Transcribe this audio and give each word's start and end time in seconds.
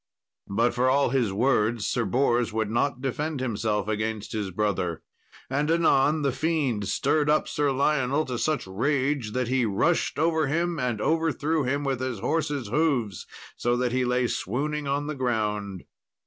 But 0.49 0.73
for 0.73 0.89
all 0.89 1.09
his 1.11 1.31
words 1.31 1.85
Sir 1.85 2.05
Bors 2.05 2.51
would 2.51 2.71
not 2.71 3.01
defend 3.03 3.39
himself 3.39 3.87
against 3.87 4.31
his 4.31 4.49
brother. 4.49 5.03
And 5.47 5.69
anon 5.69 6.23
the 6.23 6.31
fiend 6.31 6.87
stirred 6.87 7.29
up 7.29 7.47
Sir 7.47 7.71
Lionel 7.71 8.25
to 8.25 8.39
such 8.39 8.65
rage, 8.65 9.33
that 9.33 9.47
he 9.49 9.63
rushed 9.63 10.17
over 10.17 10.47
him 10.47 10.79
and 10.79 10.99
overthrew 10.99 11.65
him 11.65 11.83
with 11.83 11.99
his 11.99 12.17
horse's 12.17 12.69
hoofs, 12.69 13.27
so 13.55 13.77
that 13.77 13.91
he 13.91 14.03
lay 14.03 14.25
swooning 14.25 14.87
on 14.87 15.05
the 15.05 15.13
ground. 15.13 15.83